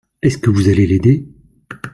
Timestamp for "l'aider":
0.87-1.27